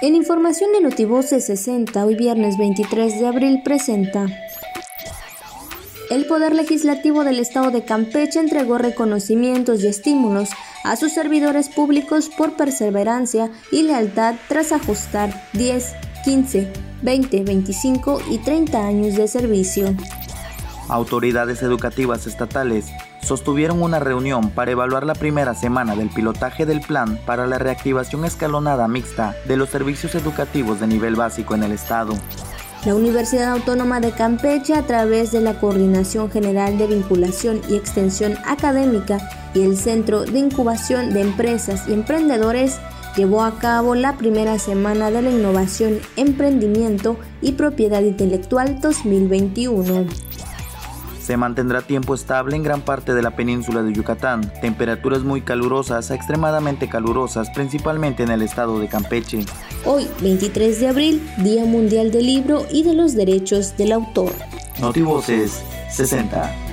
[0.00, 4.26] En información de Notivoce 60, hoy viernes 23 de abril presenta.
[6.08, 10.50] El Poder Legislativo del Estado de Campeche entregó reconocimientos y estímulos
[10.84, 15.92] a sus servidores públicos por perseverancia y lealtad tras ajustar 10,
[16.24, 16.72] 15,
[17.02, 19.96] 20, 25 y 30 años de servicio.
[20.88, 22.86] Autoridades educativas estatales
[23.28, 28.24] sostuvieron una reunión para evaluar la primera semana del pilotaje del plan para la reactivación
[28.24, 32.14] escalonada mixta de los servicios educativos de nivel básico en el Estado.
[32.86, 38.34] La Universidad Autónoma de Campeche, a través de la Coordinación General de Vinculación y Extensión
[38.46, 39.18] Académica
[39.52, 42.78] y el Centro de Incubación de Empresas y Emprendedores,
[43.14, 50.27] llevó a cabo la primera semana de la Innovación, Emprendimiento y Propiedad Intelectual 2021.
[51.28, 56.10] Se mantendrá tiempo estable en gran parte de la península de Yucatán, temperaturas muy calurosas
[56.10, 59.44] a extremadamente calurosas, principalmente en el estado de Campeche.
[59.84, 64.32] Hoy, 23 de abril, Día Mundial del Libro y de los Derechos del Autor.
[64.80, 66.67] Notivoces 60.